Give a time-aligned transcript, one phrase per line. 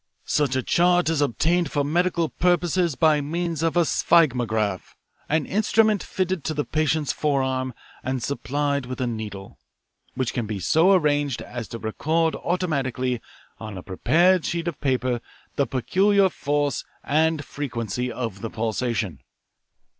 [0.25, 4.81] Such a chart is obtained for medical purposes by means of a sphygmograph,
[5.29, 9.59] an instrument fitted to the patient's forearm and supplied with a needle,
[10.15, 13.21] which can be so arranged as to record automatically
[13.59, 15.21] on a prepared sheet of paper
[15.55, 19.19] the peculiar force and frequency of the pulsation.